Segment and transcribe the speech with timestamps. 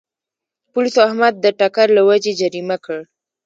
[0.71, 2.99] پولیسو احمد د ټکر له وجې جریمه کړ.